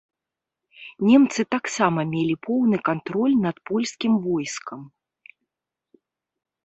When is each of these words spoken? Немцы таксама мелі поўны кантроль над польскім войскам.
Немцы 1.09 1.41
таксама 1.55 1.99
мелі 2.13 2.35
поўны 2.47 2.77
кантроль 2.89 3.35
над 3.45 3.55
польскім 3.71 4.13
войскам. 4.25 4.85